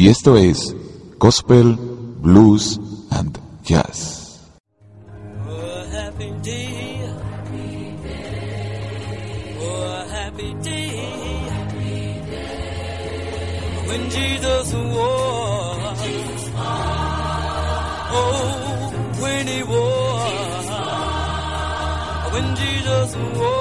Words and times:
Y 0.00 0.08
esto 0.08 0.36
es 0.36 0.76
Gospel, 1.18 1.76
Blues 2.22 2.78
and 3.10 3.36
Jazz. 3.64 4.48
Oh, 5.44 5.84
happy 5.90 6.30
day. 6.40 7.02
Oh, 9.60 10.04
happy 10.08 10.54
day. 10.62 11.48
When 13.88 14.08
Jesus 14.08 14.72
was. 14.72 16.50
Oh, 18.12 18.92
when 19.20 19.48
he 19.48 19.62
was. 19.64 20.66
When 22.32 22.54
Jesus 22.54 23.16
was. 23.16 23.57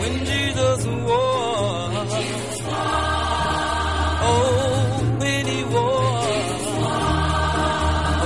When 0.00 0.14
Jesus 0.24 0.86
was. 0.86 2.10
Oh, 4.24 5.16
when 5.20 5.46
he 5.46 5.62
was. 5.76 6.62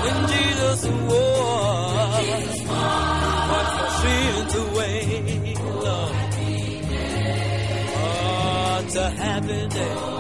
When 0.04 0.18
Jesus 0.34 0.80
was. 1.10 2.14
Washed 3.50 3.76
my 3.80 3.88
sins 4.02 4.54
away. 4.54 5.00
Lord. 5.84 6.14
Oh, 7.98 8.82
it's 8.84 8.94
a 8.94 9.10
happy 9.10 9.66
day. 9.66 10.15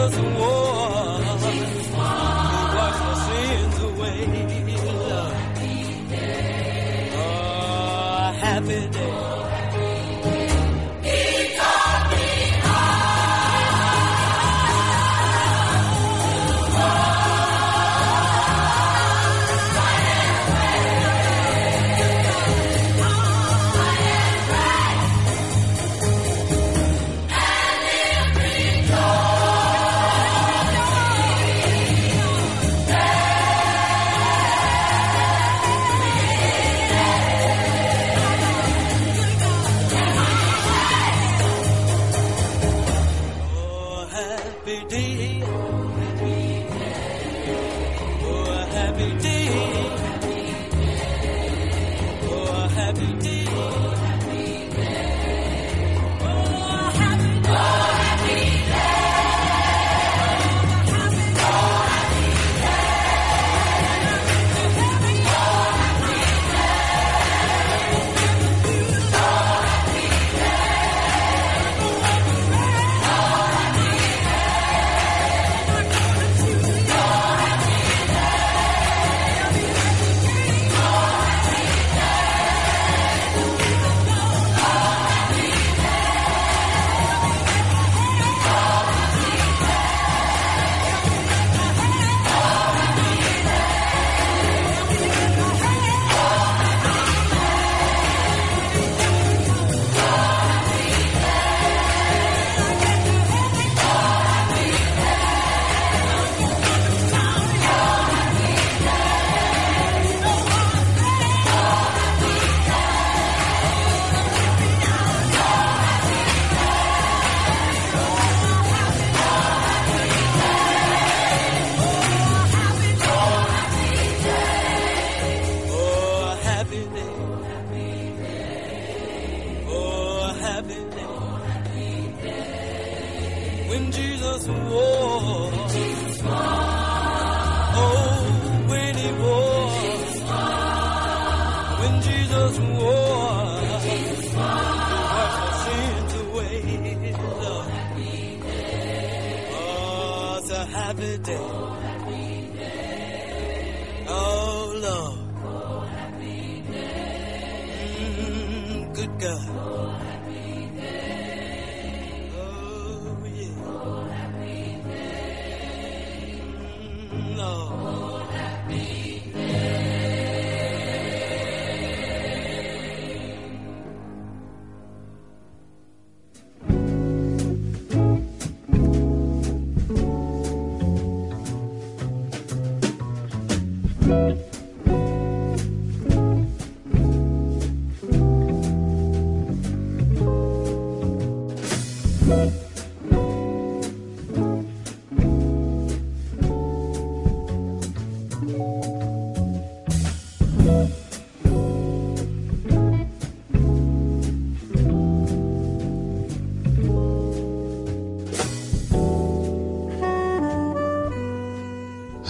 doesn't 0.00 0.34
want 0.38 0.64
um 0.64 0.69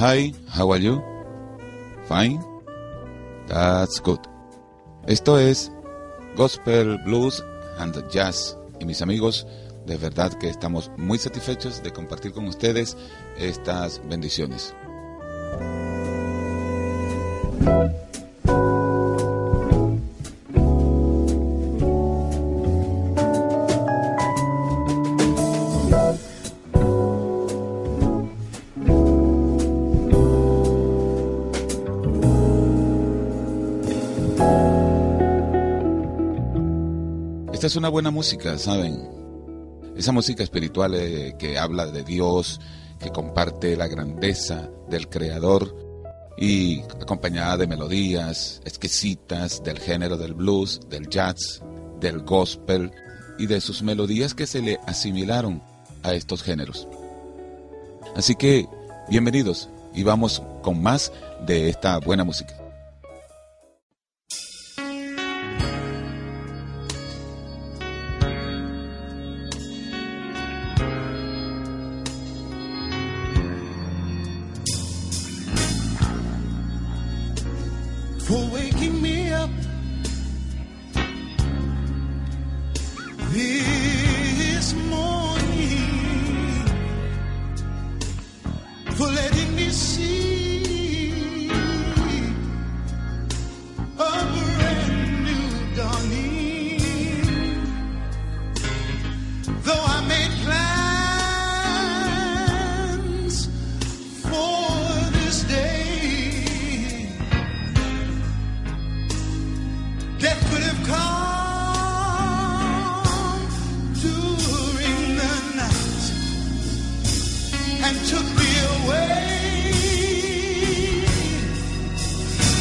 Hi, 0.01 0.33
how 0.49 0.73
are 0.73 0.81
you? 0.81 1.05
Fine? 2.09 2.43
That's 3.49 4.01
good. 4.01 4.21
Esto 5.07 5.39
es 5.39 5.71
Gospel, 6.37 6.97
Blues 7.05 7.45
and 7.77 7.95
Jazz. 8.09 8.57
Y 8.81 8.87
mis 8.87 9.03
amigos, 9.03 9.47
de 9.85 9.99
verdad 9.99 10.33
que 10.39 10.49
estamos 10.49 10.91
muy 10.97 11.19
satisfechos 11.19 11.83
de 11.83 11.93
compartir 11.93 12.33
con 12.33 12.49
ustedes 12.49 12.97
estas 13.37 14.01
bendiciones. 14.09 14.75
Es 37.71 37.77
una 37.77 37.89
buena 37.89 38.11
música, 38.11 38.59
¿saben? 38.59 39.09
Esa 39.97 40.11
música 40.11 40.43
espiritual 40.43 40.93
eh, 40.97 41.37
que 41.39 41.57
habla 41.57 41.87
de 41.87 42.03
Dios, 42.03 42.61
que 42.99 43.11
comparte 43.11 43.77
la 43.77 43.87
grandeza 43.87 44.69
del 44.89 45.09
Creador 45.09 45.77
y 46.37 46.81
acompañada 47.01 47.59
de 47.59 47.69
melodías 47.69 48.61
exquisitas 48.65 49.63
del 49.63 49.79
género 49.79 50.17
del 50.17 50.35
blues, 50.35 50.81
del 50.89 51.09
jazz, 51.09 51.63
del 52.01 52.23
gospel 52.23 52.91
y 53.39 53.47
de 53.47 53.61
sus 53.61 53.85
melodías 53.85 54.35
que 54.35 54.49
se 54.49 54.63
le 54.63 54.81
asimilaron 54.89 55.63
a 56.03 56.13
estos 56.15 56.43
géneros. 56.43 56.89
Así 58.17 58.35
que, 58.35 58.67
bienvenidos 59.09 59.69
y 59.95 60.03
vamos 60.03 60.43
con 60.63 60.83
más 60.83 61.13
de 61.47 61.69
esta 61.69 61.99
buena 61.99 62.25
música. 62.25 62.60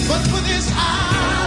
But 0.07 0.21
for 0.27 0.42
this, 0.42 0.71
I 0.74 1.38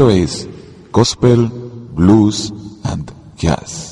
Y 0.00 0.02
esto 0.02 0.10
es 0.10 0.48
Gospel, 0.92 1.50
Blues 1.94 2.54
and 2.84 3.12
Jazz. 3.36 3.89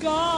God 0.00 0.37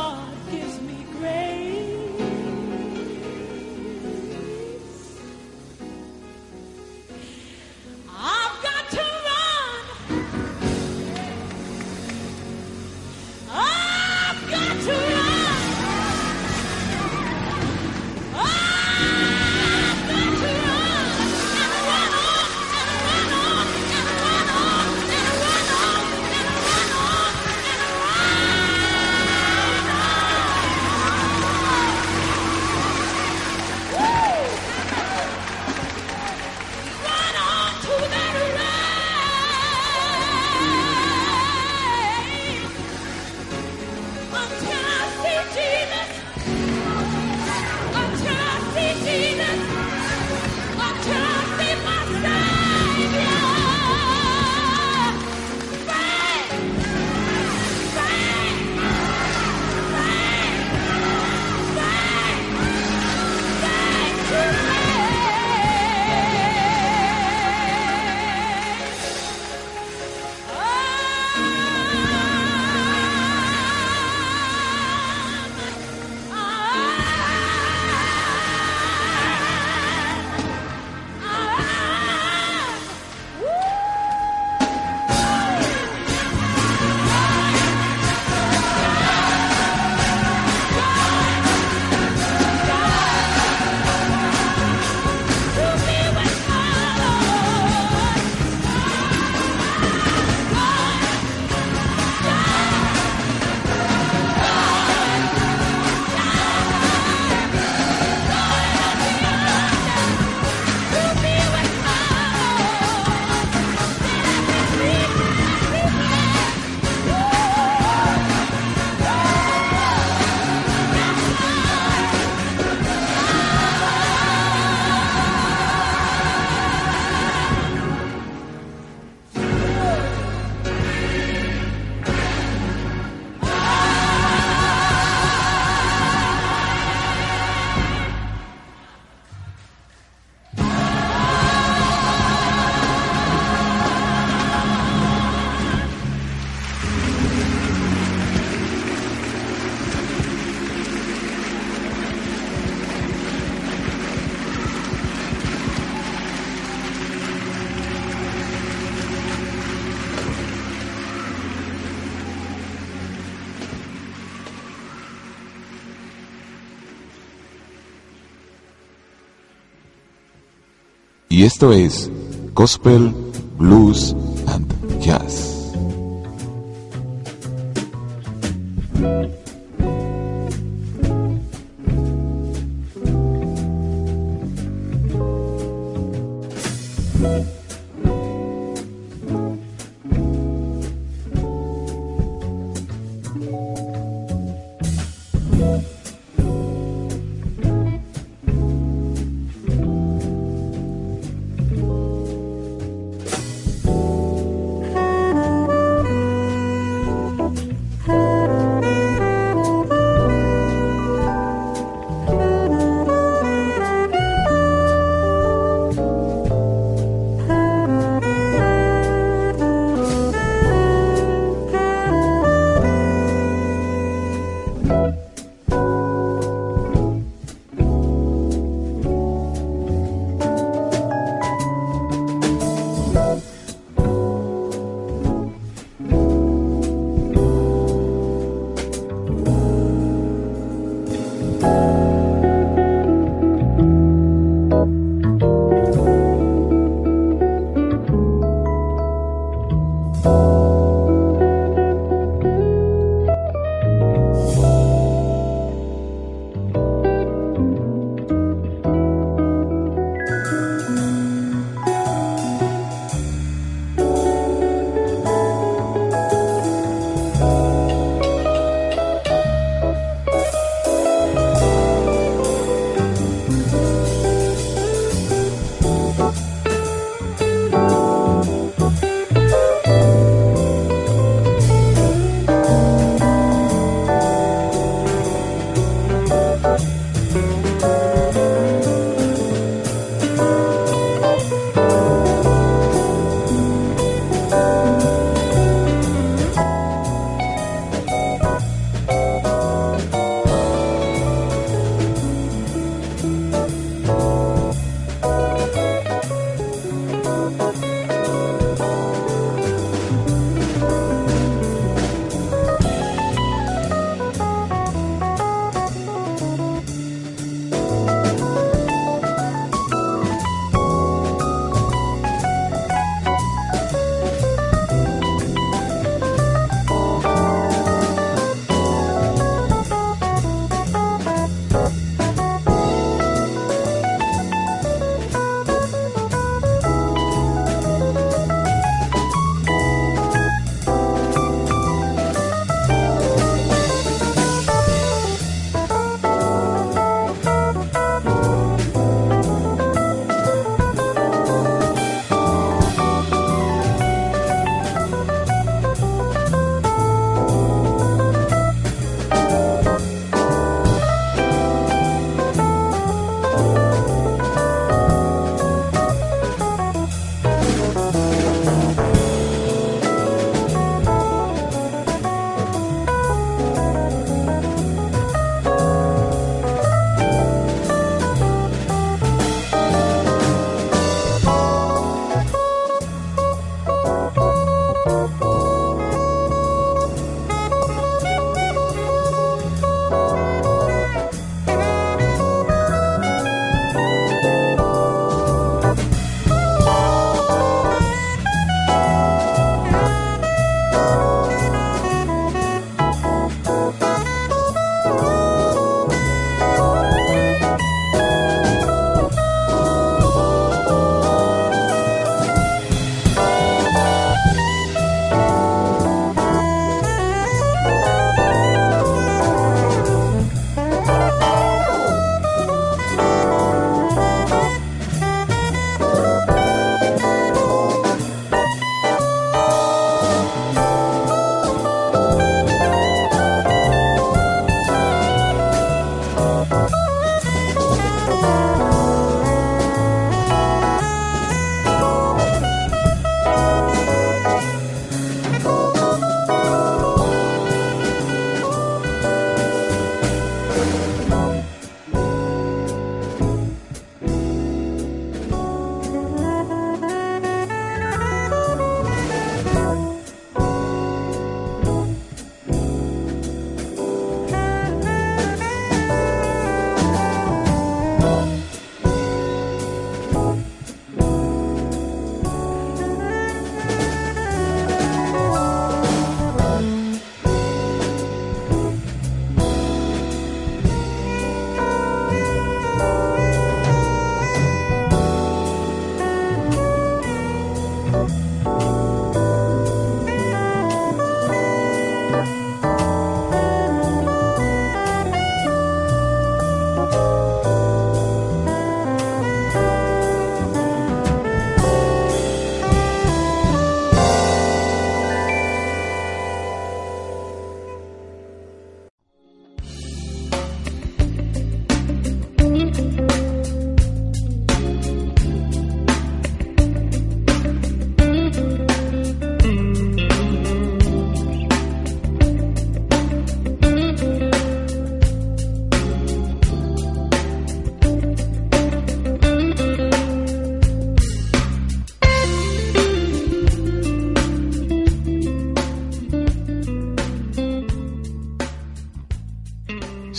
Y 171.40 171.44
esto 171.44 171.72
es 171.72 172.10
Gospel, 172.52 173.14
Blues 173.56 174.14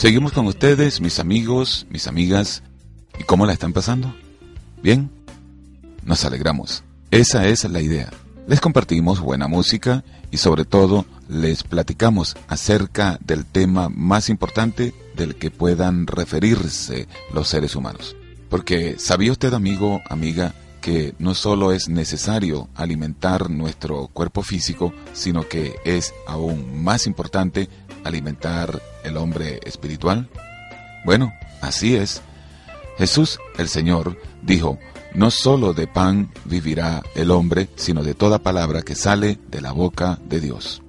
Seguimos 0.02 0.32
con 0.32 0.48
ustedes, 0.48 1.00
mis 1.00 1.20
amigos, 1.20 1.86
mis 1.92 2.08
amigas. 2.08 2.64
¿Y 3.20 3.24
cómo 3.24 3.46
la 3.46 3.54
están 3.54 3.72
pasando? 3.72 4.12
¿Bien? 4.82 5.12
Nos 6.04 6.26
alegramos. 6.26 6.84
Esa 7.12 7.46
es 7.48 7.66
la 7.66 7.82
idea. 7.82 8.10
Les 8.48 8.60
compartimos 8.60 9.20
buena 9.20 9.48
música 9.48 10.04
y 10.32 10.38
sobre 10.38 10.66
todo 10.66 11.06
les 11.30 11.62
platicamos 11.62 12.36
acerca 12.48 13.20
del 13.24 13.46
tema 13.46 13.90
más 13.90 14.30
importante 14.30 14.96
del 15.16 15.36
que 15.36 15.52
puedan 15.52 16.08
referirse 16.08 17.08
los 17.32 17.50
seres 17.50 17.76
humanos. 17.76 18.16
Porque 18.50 18.96
¿sabía 18.98 19.32
usted, 19.32 19.54
amigo, 19.54 20.02
amiga, 20.10 20.56
que 20.82 21.14
no 21.20 21.36
solo 21.36 21.72
es 21.72 21.88
necesario 21.88 22.68
alimentar 22.74 23.52
nuestro 23.52 24.08
cuerpo 24.08 24.42
físico, 24.42 24.94
sino 25.14 25.48
que 25.48 25.76
es 25.86 26.14
aún 26.26 26.84
más 26.84 27.06
importante 27.06 27.70
alimentar 28.04 28.82
el 29.04 29.18
hombre 29.18 29.60
espiritual? 29.66 30.30
Bueno, 31.06 31.34
así 31.62 31.96
es. 31.96 32.22
Jesús 32.98 33.40
el 33.58 33.68
Señor 33.68 34.20
dijo, 34.42 34.78
no 35.14 35.32
solo 35.32 35.74
de 35.74 35.88
pan 35.88 36.32
vivirá 36.46 37.04
el 37.16 37.32
hombre, 37.32 37.68
sino 37.76 38.04
de 38.04 38.14
toda 38.14 38.40
palabra 38.40 38.82
que 38.82 38.96
sale 38.96 39.40
de 39.50 39.62
la 39.62 39.72
boca 39.72 40.20
de 40.24 40.40
Dios. 40.40 40.82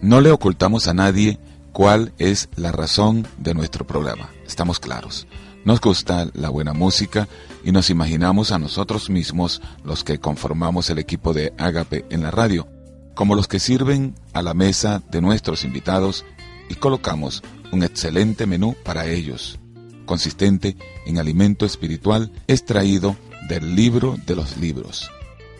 No 0.00 0.20
le 0.20 0.30
ocultamos 0.30 0.88
a 0.88 0.94
nadie 0.94 1.38
cuál 1.72 2.12
es 2.18 2.48
la 2.56 2.72
razón 2.72 3.26
de 3.38 3.54
nuestro 3.54 3.86
programa. 3.86 4.30
Estamos 4.46 4.80
claros. 4.80 5.26
Nos 5.64 5.80
gusta 5.80 6.28
la 6.34 6.50
buena 6.50 6.74
música 6.74 7.26
y 7.64 7.72
nos 7.72 7.88
imaginamos 7.88 8.52
a 8.52 8.58
nosotros 8.58 9.08
mismos, 9.08 9.62
los 9.82 10.04
que 10.04 10.20
conformamos 10.20 10.90
el 10.90 10.98
equipo 10.98 11.32
de 11.32 11.54
Ágape 11.56 12.04
en 12.10 12.22
la 12.22 12.30
radio, 12.30 12.68
como 13.14 13.34
los 13.34 13.48
que 13.48 13.60
sirven 13.60 14.14
a 14.32 14.42
la 14.42 14.54
mesa 14.54 15.02
de 15.10 15.20
nuestros 15.20 15.64
invitados 15.64 16.24
y 16.68 16.74
colocamos 16.74 17.42
un 17.72 17.82
excelente 17.82 18.46
menú 18.46 18.74
para 18.84 19.06
ellos, 19.06 19.58
consistente 20.06 20.76
en 21.06 21.18
alimento 21.18 21.66
espiritual 21.66 22.32
extraído 22.46 23.16
del 23.48 23.74
libro 23.74 24.16
de 24.26 24.36
los 24.36 24.56
libros. 24.56 25.10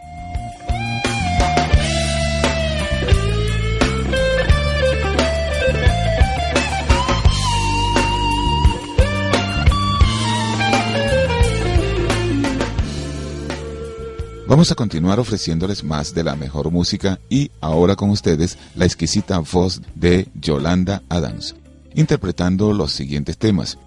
Vamos 14.47 14.71
a 14.71 14.75
continuar 14.75 15.19
ofreciéndoles 15.19 15.83
más 15.83 16.13
de 16.13 16.23
la 16.23 16.37
mejor 16.37 16.71
música 16.71 17.19
y 17.29 17.51
ahora 17.59 17.97
con 17.97 18.09
ustedes 18.11 18.57
la 18.75 18.85
exquisita 18.85 19.39
voz 19.39 19.81
de 19.93 20.29
Yolanda 20.35 21.03
Adams, 21.09 21.53
interpretando 21.95 22.71
los 22.71 22.93
siguientes 22.93 23.37
temas. 23.37 23.77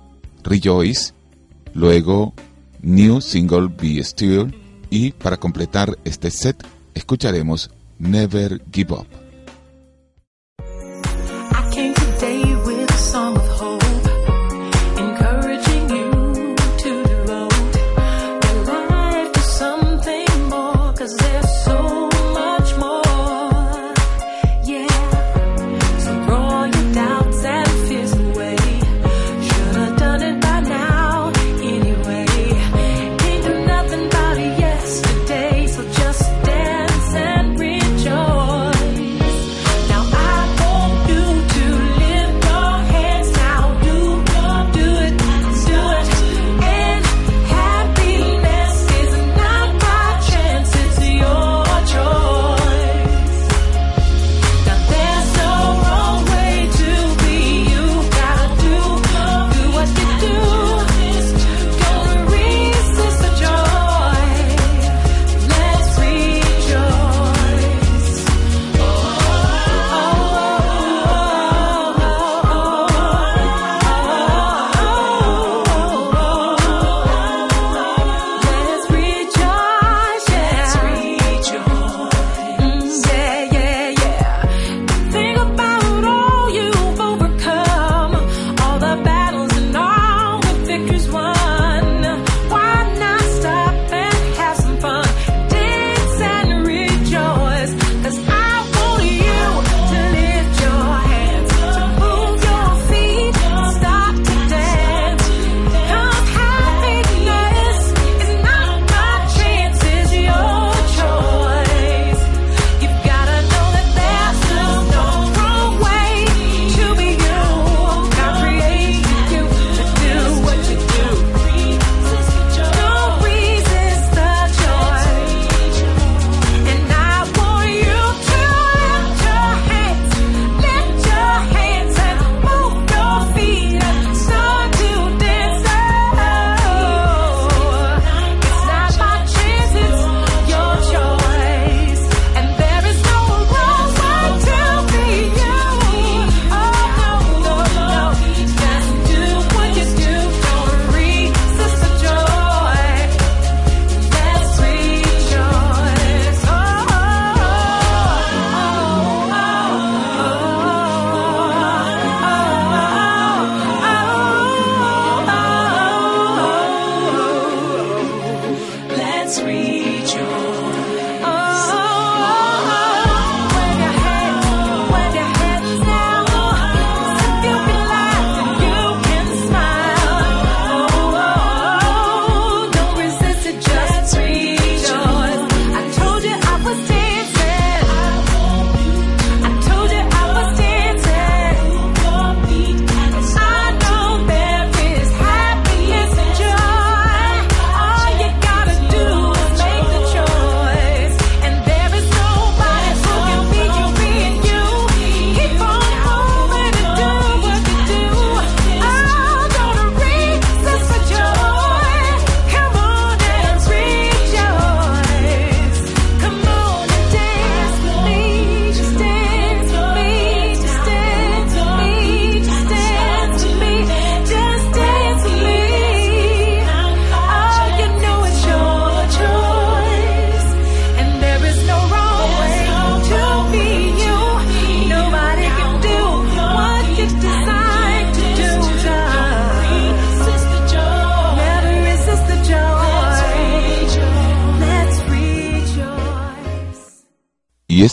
Rejoice, 0.44 1.14
luego 1.72 2.34
New 2.82 3.22
Single 3.22 3.68
Be 3.68 4.04
Still 4.04 4.54
y 4.90 5.12
para 5.12 5.38
completar 5.38 5.96
este 6.04 6.30
set 6.30 6.62
escucharemos 6.92 7.70
Never 7.98 8.62
Give 8.70 8.92
Up. 8.92 9.29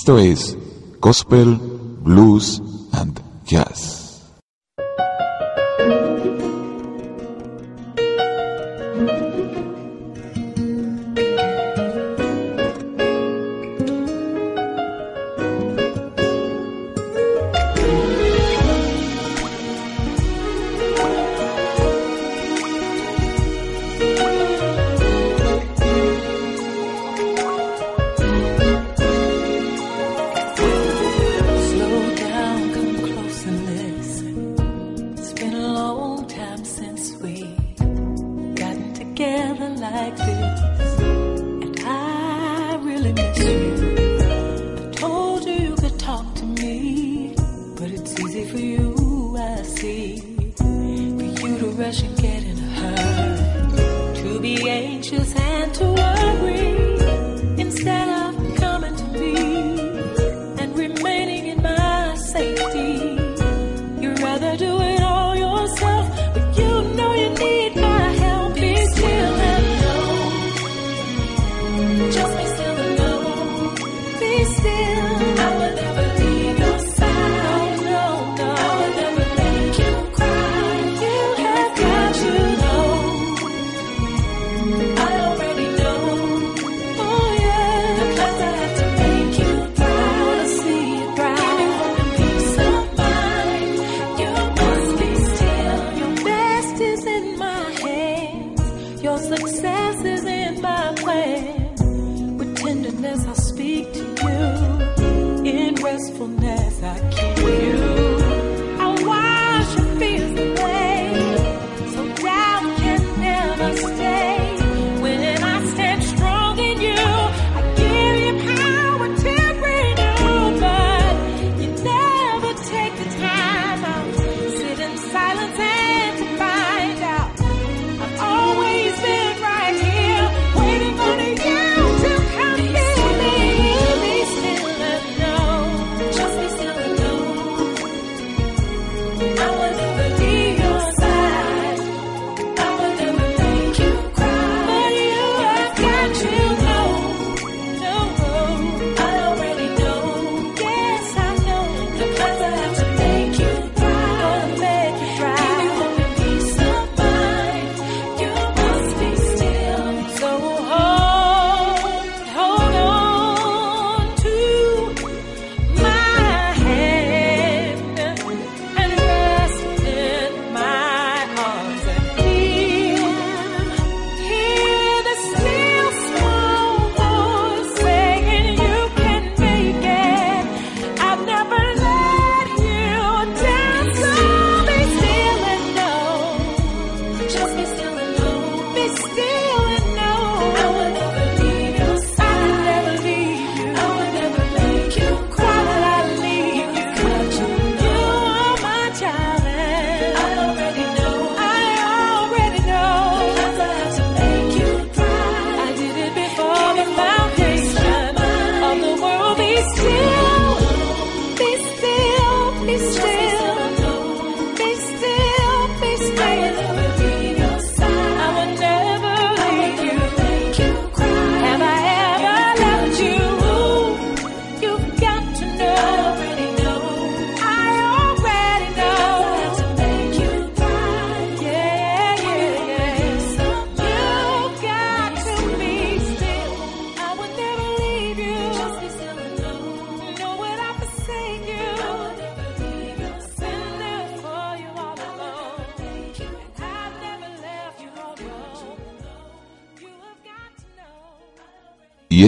Esto 0.07 0.19
es 0.19 0.57
Gospel, 1.01 1.59
Blues 2.01 2.61
time 36.57 36.65
since 36.65 37.13
we 37.21 37.43
gotten 38.55 38.93
together 38.93 39.69
like 39.69 40.15
this. 40.17 40.76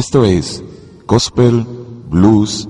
Esto 0.10 0.26
es 0.26 0.64
Gospel, 1.06 1.68
Blues 2.10 2.68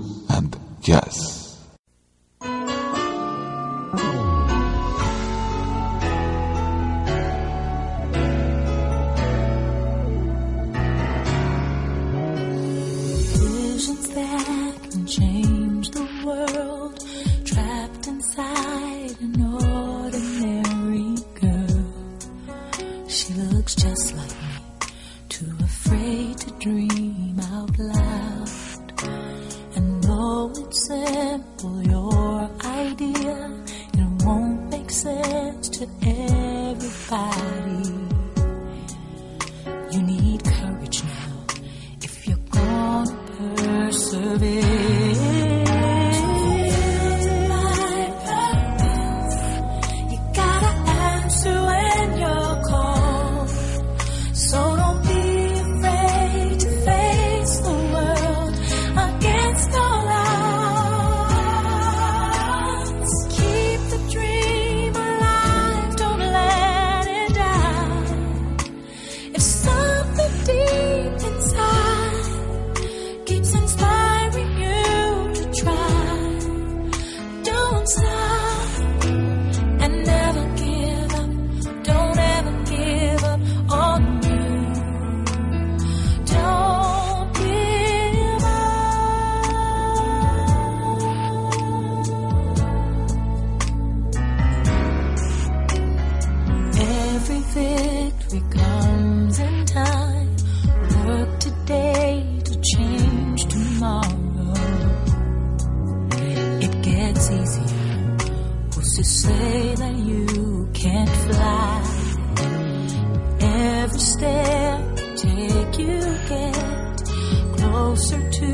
closer 118.00 118.30
to 118.32 118.48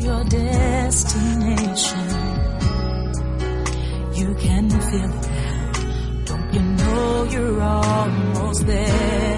your 0.00 0.24
destination. 0.24 2.08
You 4.14 4.34
can 4.36 4.70
feel 4.70 5.10
it 5.10 5.28
now. 5.28 5.72
Don't 6.24 6.54
you 6.54 6.62
know 6.62 7.24
you're 7.32 7.60
almost 7.60 8.66
there? 8.66 9.35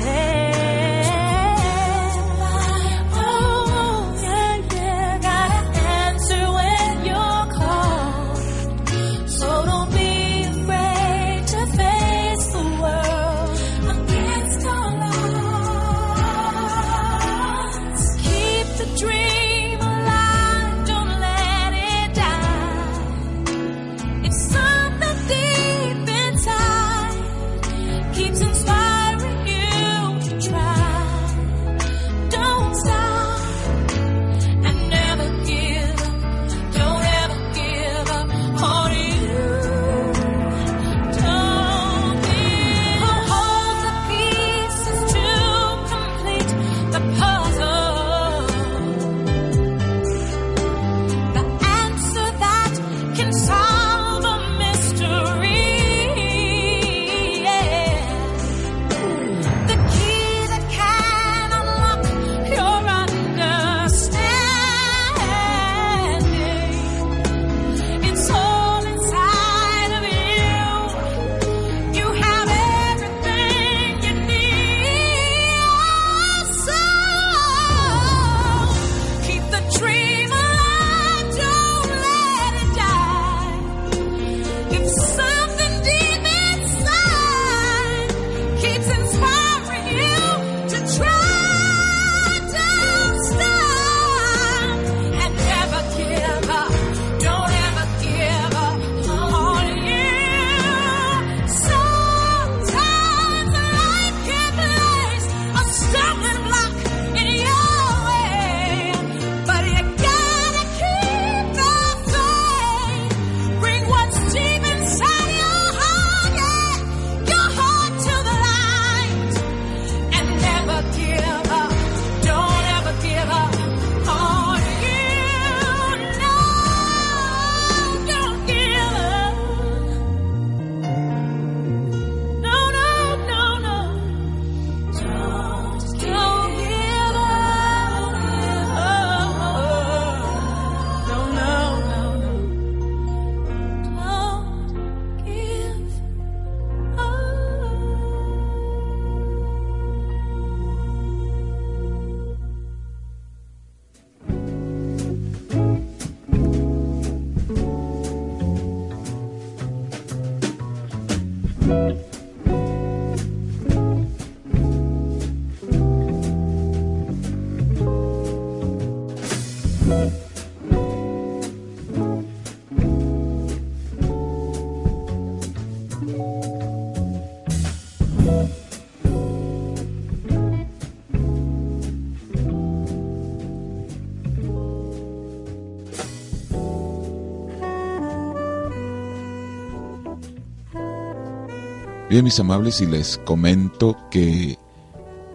Mis 192.22 192.40
amables, 192.40 192.80
y 192.80 192.86
les 192.86 193.16
comento 193.18 193.96
que 194.10 194.58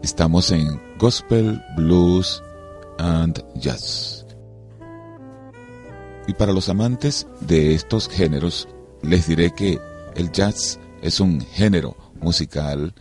estamos 0.01 0.51
en 0.51 0.81
Gospel, 0.99 1.63
Blues 1.77 2.43
and 2.97 3.41
Jazz. 3.55 4.25
Y 6.27 6.33
para 6.33 6.51
los 6.51 6.67
amantes 6.67 7.25
de 7.39 7.73
estos 7.73 8.09
géneros, 8.09 8.67
les 9.01 9.27
diré 9.27 9.51
que 9.51 9.79
el 10.15 10.31
jazz 10.33 10.77
es 11.01 11.21
un 11.21 11.39
género 11.41 11.95
musical 12.21 12.93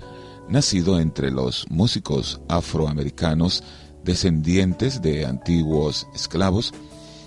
nacido 0.49 1.01
entre 1.01 1.33
los 1.33 1.67
músicos 1.69 2.41
afroamericanos 2.49 3.65
descendientes 4.05 5.03
de 5.03 5.27
antiguos 5.27 6.07
esclavos 6.15 6.73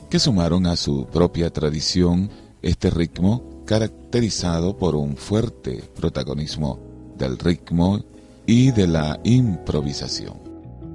que 0.09 0.19
sumaron 0.19 0.67
a 0.67 0.77
su 0.77 1.05
propia 1.07 1.49
tradición 1.51 2.29
este 2.61 2.89
ritmo 2.89 3.54
caracterizado 3.65 4.77
por 4.77 4.95
un 4.95 5.17
fuerte 5.17 5.83
protagonismo 5.95 6.79
del 7.17 7.37
ritmo 7.37 8.03
y 8.45 8.71
de 8.71 8.87
la 8.87 9.19
improvisación. 9.23 10.39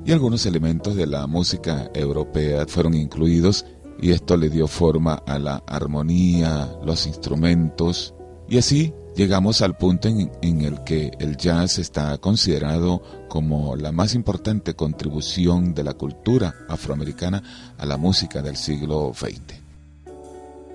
Y 0.05 0.13
algunos 0.13 0.47
elementos 0.47 0.97
de 0.97 1.07
la 1.07 1.27
música 1.27 1.91
europea 1.95 2.65
fueron 2.67 2.95
incluidos 2.95 3.67
y 4.01 4.13
esto 4.13 4.37
le 4.37 4.49
dio 4.49 4.67
forma 4.67 5.15
a 5.27 5.39
la 5.39 5.63
armonía, 5.67 6.71
los 6.85 7.07
instrumentos 7.07 8.15
y 8.49 8.59
así 8.59 8.93
llegamos 9.15 9.63
al 9.63 9.77
punto 9.77 10.09
en, 10.09 10.61
el 10.63 10.83
que 10.83 11.11
el 11.19 11.37
jazz 11.37 11.79
está 11.79 12.17
considerado 12.19 13.03
como 13.29 13.77
la 13.77 13.93
más 13.93 14.15
importante 14.15 14.75
contribución 14.75 15.75
de 15.75 15.85
la 15.85 15.95
cultura 15.95 16.55
afroamericana 16.69 17.75
a 17.79 17.87
la 17.87 17.97
música 17.97 18.43
del 18.43 18.57
siglo 18.57 19.13
XX. 19.15 19.60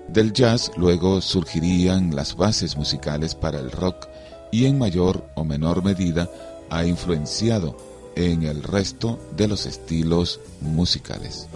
Del 0.08 0.32
jazz 0.32 0.70
luego 0.76 1.20
surgirían 1.20 2.14
las 2.14 2.36
bases 2.36 2.76
musicales 2.76 3.34
para 3.34 3.58
el 3.58 3.70
rock 3.70 4.08
y 4.50 4.66
en 4.66 4.78
mayor 4.78 5.24
o 5.34 5.44
menor 5.44 5.82
medida 5.82 6.30
ha 6.70 6.84
influenciado 6.84 7.76
en 8.14 8.44
el 8.44 8.62
resto 8.62 9.18
de 9.36 9.48
los 9.48 9.66
estilos 9.66 10.40
musicales. 10.60 11.48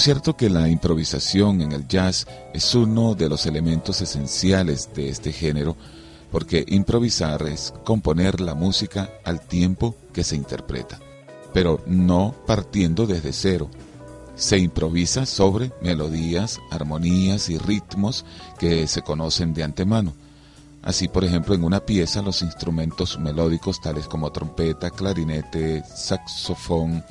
Por 0.00 0.04
cierto 0.04 0.34
que 0.34 0.48
la 0.48 0.66
improvisación 0.66 1.60
en 1.60 1.72
el 1.72 1.86
jazz 1.86 2.26
es 2.54 2.74
uno 2.74 3.14
de 3.14 3.28
los 3.28 3.44
elementos 3.44 4.00
esenciales 4.00 4.88
de 4.94 5.10
este 5.10 5.30
género, 5.30 5.76
porque 6.32 6.64
improvisar 6.68 7.42
es 7.42 7.74
componer 7.84 8.40
la 8.40 8.54
música 8.54 9.10
al 9.26 9.42
tiempo 9.42 9.94
que 10.14 10.24
se 10.24 10.36
interpreta, 10.36 10.98
pero 11.52 11.82
no 11.84 12.34
partiendo 12.46 13.06
desde 13.06 13.34
cero, 13.34 13.68
se 14.36 14.56
improvisa 14.56 15.26
sobre 15.26 15.70
melodías, 15.82 16.60
armonías 16.70 17.50
y 17.50 17.58
ritmos 17.58 18.24
que 18.58 18.86
se 18.86 19.02
conocen 19.02 19.52
de 19.52 19.64
antemano. 19.64 20.14
Así, 20.80 21.08
por 21.08 21.26
ejemplo, 21.26 21.54
en 21.54 21.62
una 21.62 21.80
pieza 21.80 22.22
los 22.22 22.40
instrumentos 22.40 23.18
melódicos 23.18 23.82
tales 23.82 24.08
como 24.08 24.32
trompeta, 24.32 24.88
clarinete, 24.88 25.84
saxofón, 25.94 27.04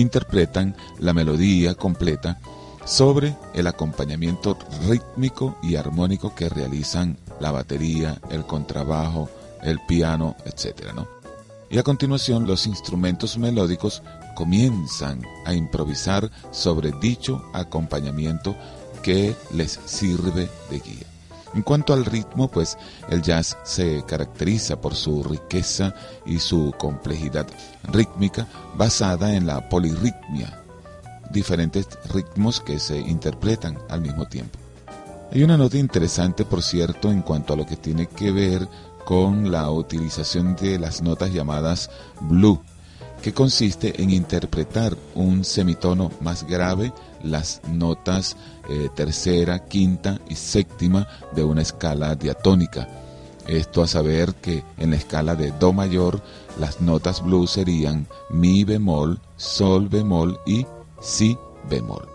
interpretan 0.00 0.76
la 0.98 1.12
melodía 1.12 1.74
completa 1.74 2.38
sobre 2.84 3.36
el 3.54 3.66
acompañamiento 3.66 4.56
rítmico 4.88 5.58
y 5.62 5.76
armónico 5.76 6.34
que 6.34 6.48
realizan 6.48 7.18
la 7.40 7.50
batería, 7.50 8.18
el 8.30 8.46
contrabajo, 8.46 9.28
el 9.62 9.78
piano, 9.86 10.36
etc. 10.46 10.92
¿no? 10.94 11.06
Y 11.70 11.78
a 11.78 11.82
continuación 11.82 12.46
los 12.46 12.66
instrumentos 12.66 13.36
melódicos 13.36 14.02
comienzan 14.34 15.22
a 15.44 15.52
improvisar 15.52 16.30
sobre 16.50 16.92
dicho 16.92 17.42
acompañamiento 17.52 18.56
que 19.02 19.36
les 19.52 19.78
sirve 19.84 20.48
de 20.70 20.80
guía. 20.80 21.17
En 21.54 21.62
cuanto 21.62 21.92
al 21.92 22.04
ritmo, 22.04 22.48
pues 22.48 22.76
el 23.08 23.22
jazz 23.22 23.56
se 23.64 24.04
caracteriza 24.06 24.80
por 24.80 24.94
su 24.94 25.22
riqueza 25.22 25.94
y 26.26 26.38
su 26.38 26.74
complejidad 26.78 27.46
rítmica 27.84 28.46
basada 28.76 29.34
en 29.34 29.46
la 29.46 29.68
polirritmia, 29.68 30.62
diferentes 31.30 31.88
ritmos 32.12 32.60
que 32.60 32.78
se 32.78 32.98
interpretan 32.98 33.78
al 33.88 34.02
mismo 34.02 34.26
tiempo. 34.26 34.58
Hay 35.30 35.42
una 35.42 35.56
nota 35.56 35.76
interesante, 35.76 36.44
por 36.44 36.62
cierto, 36.62 37.10
en 37.10 37.22
cuanto 37.22 37.52
a 37.52 37.56
lo 37.56 37.66
que 37.66 37.76
tiene 37.76 38.06
que 38.06 38.30
ver 38.30 38.66
con 39.04 39.50
la 39.50 39.70
utilización 39.70 40.54
de 40.56 40.78
las 40.78 41.02
notas 41.02 41.32
llamadas 41.32 41.90
blue, 42.20 42.62
que 43.22 43.34
consiste 43.34 44.02
en 44.02 44.10
interpretar 44.10 44.96
un 45.14 45.44
semitono 45.44 46.10
más 46.20 46.44
grave, 46.44 46.92
las 47.22 47.60
notas 47.68 48.36
eh, 48.68 48.88
tercera, 48.94 49.66
quinta 49.66 50.18
y 50.28 50.34
séptima 50.34 51.06
de 51.34 51.44
una 51.44 51.62
escala 51.62 52.14
diatónica. 52.14 52.88
Esto 53.46 53.82
a 53.82 53.86
saber 53.86 54.34
que 54.34 54.62
en 54.76 54.90
la 54.90 54.96
escala 54.96 55.34
de 55.34 55.52
Do 55.52 55.72
mayor 55.72 56.20
las 56.58 56.80
notas 56.80 57.22
blues 57.22 57.52
serían 57.52 58.06
Mi 58.30 58.64
bemol, 58.64 59.20
Sol 59.36 59.88
bemol 59.88 60.38
y 60.44 60.66
Si 61.00 61.38
bemol. 61.68 62.08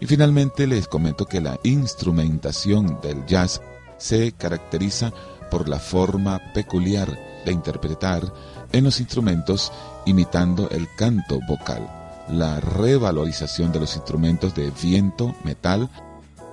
Y 0.00 0.06
finalmente 0.06 0.66
les 0.66 0.88
comento 0.88 1.26
que 1.26 1.40
la 1.40 1.58
instrumentación 1.62 2.98
del 3.02 3.24
jazz 3.26 3.60
se 3.98 4.32
caracteriza 4.32 5.12
por 5.50 5.68
la 5.68 5.78
forma 5.78 6.40
peculiar 6.52 7.16
de 7.44 7.52
interpretar 7.52 8.32
en 8.72 8.84
los 8.84 9.00
instrumentos 9.00 9.72
imitando 10.04 10.68
el 10.70 10.88
canto 10.96 11.38
vocal, 11.48 11.88
la 12.28 12.60
revalorización 12.60 13.72
de 13.72 13.80
los 13.80 13.96
instrumentos 13.96 14.54
de 14.54 14.70
viento, 14.82 15.34
metal, 15.44 15.90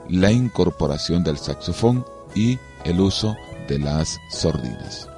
la 0.10 0.32
incorporación 0.32 1.24
del 1.24 1.38
saxofón 1.38 2.06
y 2.36 2.60
el 2.84 3.00
uso 3.00 3.36
de 3.68 3.80
las 3.80 4.20
sordinas. 4.30 5.11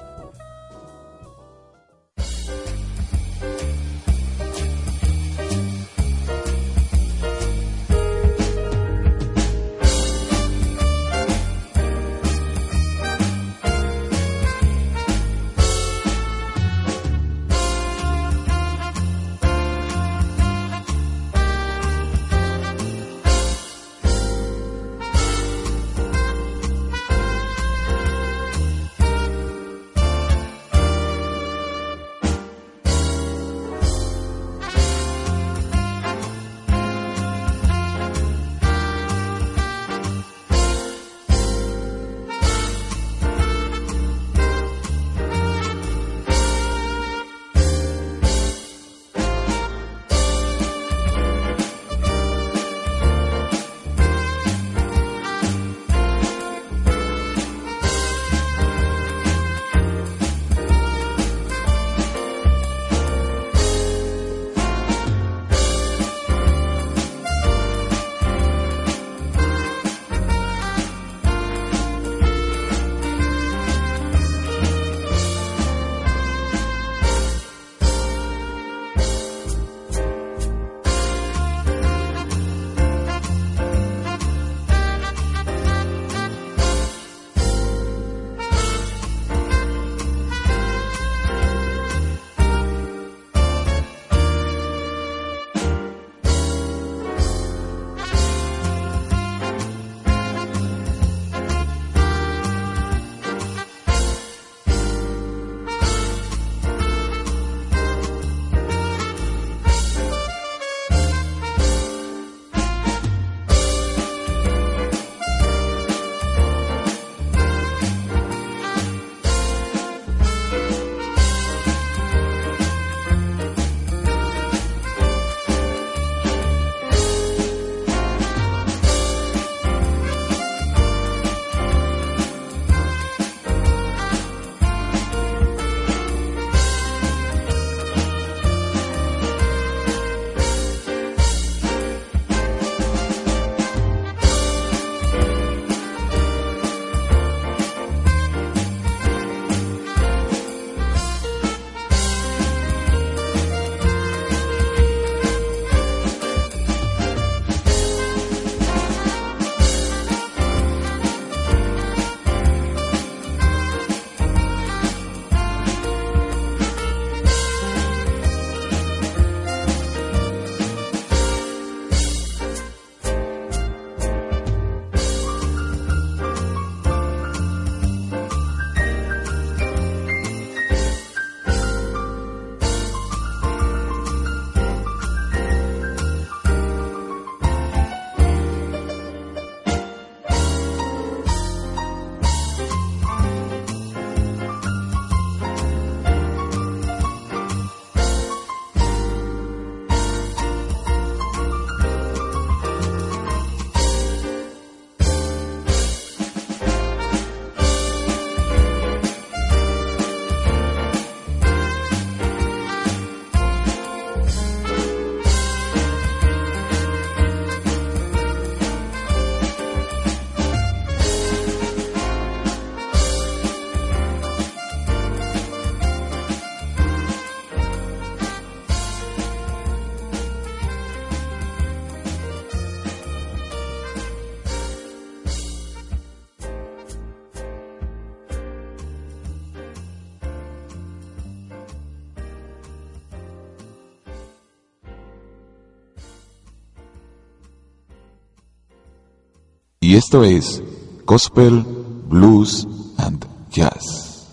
Y 249.94 249.96
esto 249.96 250.24
es 250.24 250.60
Gospel, 251.04 251.62
Blues 252.08 252.66
and 252.98 253.24
Jazz. 253.52 254.26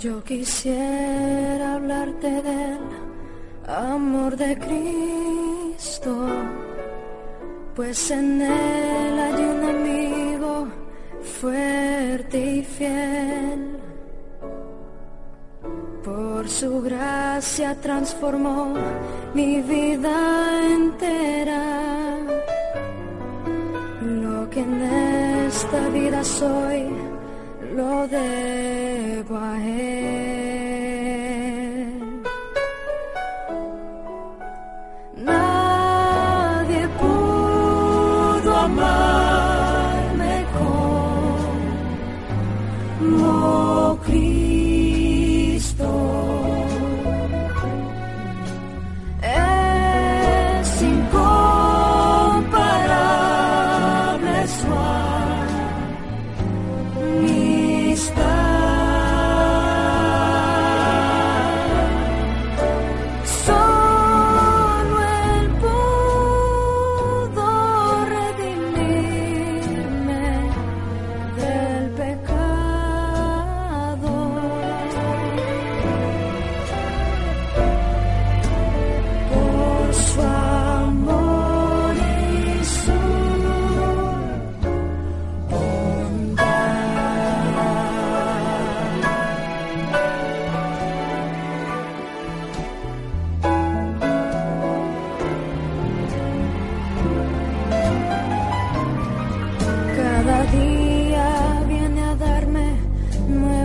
Yo 0.00 0.24
quisiera 0.24 1.76
hablarte 1.76 2.42
del 2.42 2.80
amor 3.68 4.36
de 4.36 4.58
Cristo, 4.58 6.26
pues 7.76 8.10
en 8.10 8.42
él 8.42 9.19
fuerte 11.40 12.38
y 12.38 12.62
fiel. 12.62 13.78
Por 16.04 16.48
su 16.48 16.82
gracia 16.82 17.74
transformó 17.80 18.74
mi 19.32 19.62
vida 19.62 20.16
entera. 20.78 21.62
Lo 24.02 24.50
que 24.50 24.60
en 24.60 24.82
esta 25.46 25.88
vida 25.88 26.22
soy, 26.24 26.88
lo 27.74 28.06
debo 28.08 29.38
a 29.38 29.64
él. 29.64 29.89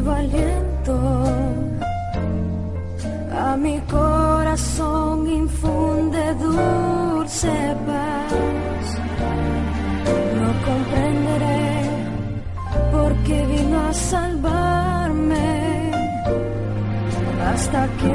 Nuevo 0.06 0.12
aliento. 0.12 0.96
A 3.32 3.58
mi 3.58 3.80
corazón 3.82 5.28
infunde 5.28 6.34
dulce 6.36 7.54
paz. 7.86 8.86
No 10.40 10.50
comprenderé 10.68 11.72
por 12.92 13.12
qué 13.26 13.46
vino 13.46 13.78
a 13.88 13.94
salvarme. 13.94 15.92
Hasta 17.52 17.88
que 18.00 18.15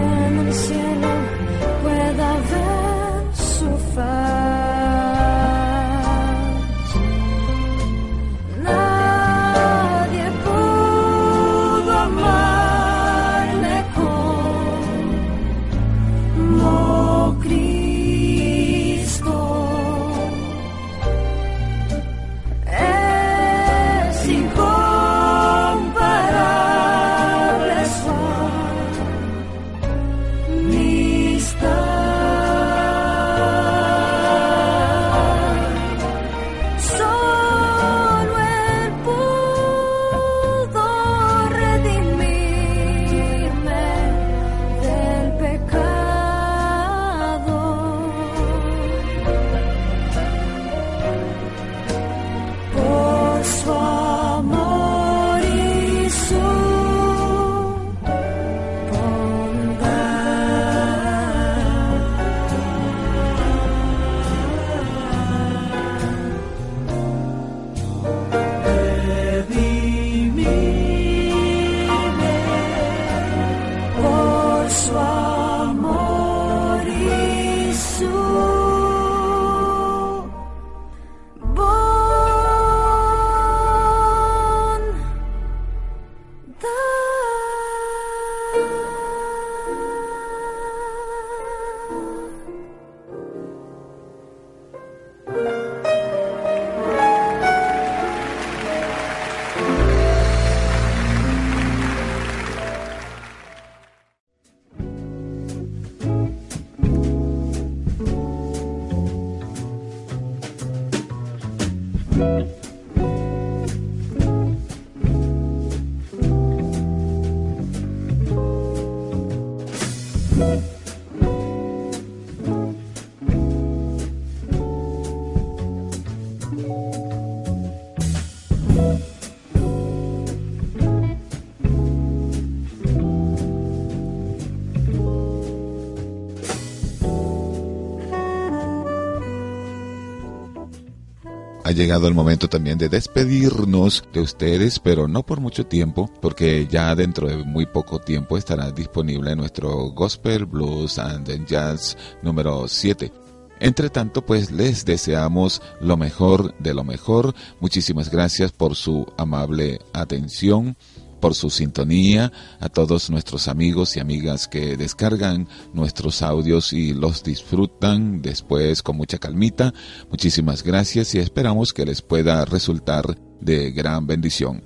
Ha 141.71 141.73
llegado 141.73 142.09
el 142.09 142.15
momento 142.15 142.49
también 142.49 142.79
de 142.79 142.89
despedirnos 142.89 144.03
de 144.13 144.21
ustedes, 144.21 144.81
pero 144.81 145.07
no 145.07 145.25
por 145.25 145.39
mucho 145.39 145.67
tiempo, 145.67 146.11
porque 146.21 146.67
ya 146.69 146.93
dentro 146.97 147.29
de 147.29 147.45
muy 147.45 147.65
poco 147.65 148.01
tiempo 148.01 148.37
estará 148.37 148.73
disponible 148.73 149.37
nuestro 149.37 149.93
Gospel 149.93 150.47
Blues 150.47 150.99
and 150.99 151.47
Jazz 151.47 151.97
número 152.23 152.67
7. 152.67 153.13
Entre 153.61 153.89
tanto, 153.89 154.27
pues 154.27 154.51
les 154.51 154.85
deseamos 154.85 155.63
lo 155.81 155.97
mejor 155.97 156.59
de 156.59 156.75
lo 156.75 156.83
mejor. 156.83 157.37
Muchísimas 157.61 158.11
gracias 158.11 158.51
por 158.51 158.75
su 158.75 159.07
amable 159.17 159.79
atención 159.93 160.77
por 161.21 161.35
su 161.35 161.51
sintonía, 161.51 162.33
a 162.59 162.69
todos 162.69 163.11
nuestros 163.11 163.49
amigos 163.49 163.97
y 163.97 164.01
amigas 164.01 164.49
que 164.49 164.77
descargan 164.77 165.49
nuestros 165.73 166.23
audios 166.23 166.73
y 166.73 166.95
los 166.95 167.23
disfrutan 167.23 168.23
después 168.23 168.83
con 168.83 168.97
mucha 168.97 169.19
calmita. 169.19 169.73
Muchísimas 170.11 170.63
gracias 170.63 171.15
y 171.15 171.19
esperamos 171.19 171.73
que 171.73 171.87
les 171.87 172.03
pueda 172.03 172.45
resultar 172.45 173.19
de 173.41 173.71
gran 173.71 174.07
bendición. 174.07 174.65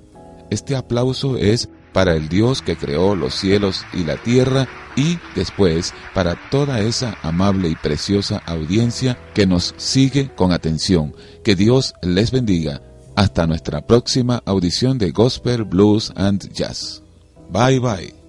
Este 0.49 0.75
aplauso 0.75 1.37
es 1.37 1.69
para 1.93 2.13
el 2.13 2.27
Dios 2.27 2.61
que 2.61 2.75
creó 2.75 3.15
los 3.15 3.35
cielos 3.35 3.85
y 3.93 4.03
la 4.03 4.17
tierra 4.17 4.67
y 4.97 5.17
después 5.33 5.93
para 6.13 6.35
toda 6.49 6.81
esa 6.81 7.17
amable 7.21 7.69
y 7.69 7.75
preciosa 7.75 8.41
audiencia 8.45 9.17
que 9.33 9.47
nos 9.47 9.73
sigue 9.77 10.29
con 10.35 10.51
atención. 10.51 11.15
Que 11.43 11.55
Dios 11.55 11.93
les 12.01 12.31
bendiga. 12.31 12.81
Hasta 13.15 13.47
nuestra 13.47 13.81
próxima 13.81 14.41
audición 14.45 14.97
de 14.97 15.11
Gospel, 15.11 15.63
Blues 15.63 16.11
and 16.15 16.51
Jazz. 16.53 17.01
Bye 17.49 17.79
bye. 17.79 18.24